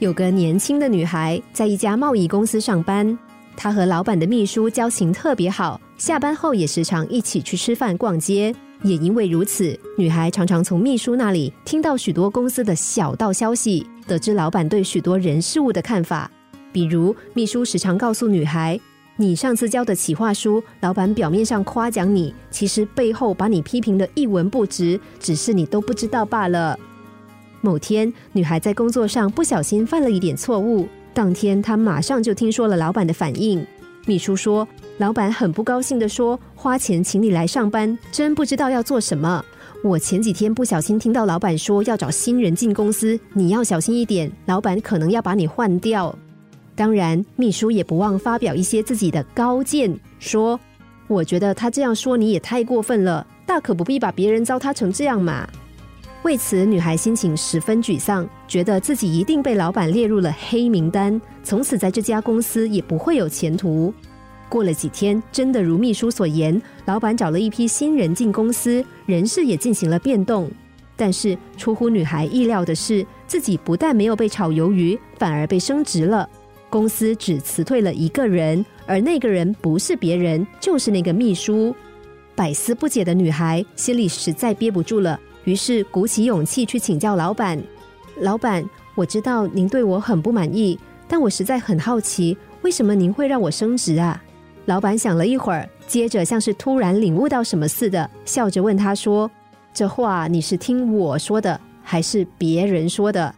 [0.00, 3.18] 有个年轻的女孩在一家贸易公司上班，
[3.54, 8.54] 她和老板的秘书交情特别好，下班后也时常一起去吃饭、逛街。
[8.82, 16.30] 也因为如此，女孩常常从秘书那里听到许多公司的小道消息，得知老板对许多人事物的看法。
[16.72, 18.80] 比如，秘书时常告诉女孩
[19.16, 26.78] ：“你上次交的企划书，老板表面上夸奖你，其实背后把你批评的一文不值，只是你都不知道罢了。”
[27.60, 33.64] 某天，女孩在工作上不小心犯了一点错误，当天她马上就听说了老板的反应。
[34.06, 39.44] 秘书说：“老板很不高兴的说，花钱请你来上班，真不知道要做什么。
[39.84, 46.14] 我前几天不小心听到老板说要找新人进公司，你要小心一点，老板可能要把你换掉。
[46.74, 50.58] 当然，秘书也不忘发表一些自己的高见，说：
[51.06, 55.46] 我觉得他这样说你也太过分了，大可不必把别人糟蹋成这样嘛。
[56.22, 63.92] 为此，女孩心情十分沮丧，觉得自己一定被老板列入了黑名单，从此在这家公司也不会有前途。
[64.46, 70.50] 过了几天，真的如秘书所言，老板找了一批新人进公司，人事也进行了变动。
[70.94, 76.28] 但是出乎女孩意料的是，自己不但没有被炒鱿鱼，反而被升职了。
[76.68, 81.74] 公司只辞退了一个人，而那个人不是别人，就是那个秘书。
[82.34, 85.18] 百思不解的女孩心里实在憋不住了。
[85.44, 87.62] 于是鼓起勇气去请教老板。
[88.16, 94.22] 老板，我知道您对我很不满意，但我实在很好奇，为什么您会让我升职啊？
[94.66, 99.30] 老板想了一会儿，接着像是突然领悟到什么似的，笑着问他说
[99.72, 103.34] ：“这话你是听我说的，还是别人说的？”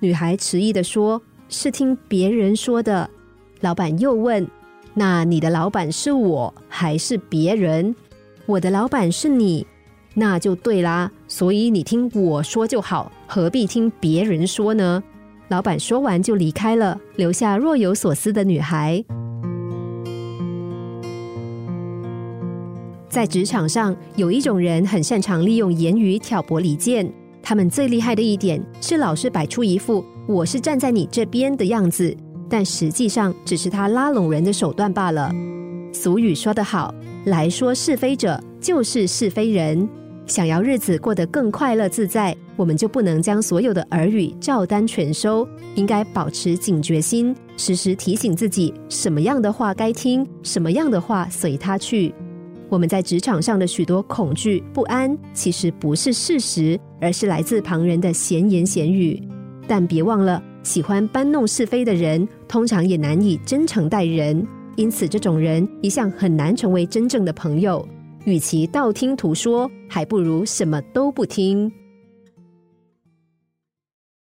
[0.00, 3.08] 女孩迟疑的说：“是听别人说的。”
[3.60, 4.46] 老板又问
[4.94, 7.96] ：“那你的老板是我还是别人
[8.46, 9.66] ？”“我的老板是你。”
[10.18, 15.00] 那就对啦，所以你听我说就好，何必听别人说呢？
[15.46, 19.04] 老板说完就离开了，留下若有所思的女孩。
[23.08, 27.08] 在职场上，有一种人很擅长利用言语挑拨离间，
[27.40, 32.12] 他们最厉害的一点是老是摆出一副我是站在你这边的样子，
[32.50, 35.32] 但实际上只是他拉拢人的手段罢了。
[35.92, 36.92] 俗语说得好，
[37.26, 39.88] 来说是非者就是是非人。
[40.28, 52.14] 想要日子过得更快乐自在，我们就不能将所有的耳语照单全收，应该保持警觉心，时时提醒自己什么样的话该听，什么样的话随他去。
[52.68, 59.20] 我们在职场上的许多恐惧不安，其实不是事实，而是来自旁人的闲言闲语。
[59.66, 64.46] 但别忘了，喜欢搬弄是非的人，通常也难以真诚待人，
[64.76, 67.88] 因此这种人一向很难成为真正的朋友。
[68.28, 71.72] 与其道听途说，还不如什么都不听。